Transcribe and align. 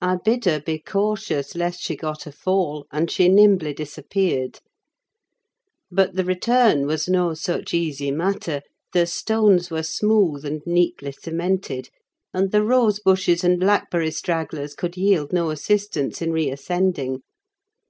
I 0.00 0.16
bid 0.16 0.46
her 0.46 0.58
be 0.58 0.78
cautious 0.78 1.54
lest 1.54 1.82
she 1.82 1.96
got 1.96 2.26
a 2.26 2.32
fall, 2.32 2.86
and 2.90 3.10
she 3.10 3.28
nimbly 3.28 3.74
disappeared. 3.74 4.60
But 5.92 6.14
the 6.14 6.24
return 6.24 6.86
was 6.86 7.10
no 7.10 7.34
such 7.34 7.74
easy 7.74 8.10
matter: 8.10 8.62
the 8.94 9.04
stones 9.04 9.70
were 9.70 9.82
smooth 9.82 10.46
and 10.46 10.62
neatly 10.64 11.12
cemented, 11.12 11.90
and 12.32 12.52
the 12.52 12.62
rosebushes 12.62 13.44
and 13.44 13.60
blackberry 13.60 14.12
stragglers 14.12 14.74
could 14.74 14.96
yield 14.96 15.30
no 15.34 15.50
assistance 15.50 16.22
in 16.22 16.32
re 16.32 16.48
ascending. 16.48 17.20